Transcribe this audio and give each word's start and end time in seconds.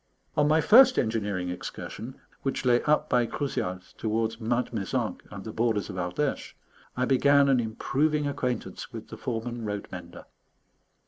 On 0.35 0.47
my 0.47 0.61
first 0.61 0.97
engineering 0.97 1.49
excursion, 1.49 2.19
which 2.41 2.65
lay 2.65 2.81
up 2.85 3.07
by 3.07 3.27
Crouzials 3.27 3.93
towards 3.97 4.39
Mount 4.41 4.73
Mézenc 4.73 5.21
and 5.29 5.43
the 5.43 5.51
borders 5.53 5.91
of 5.91 5.95
Ardèche, 5.97 6.53
I 6.97 7.05
began 7.05 7.47
an 7.47 7.59
improving 7.59 8.25
acquaintance 8.25 8.91
with 8.91 9.09
the 9.09 9.17
foreman 9.17 9.63
road 9.63 9.87
mender. 9.91 10.25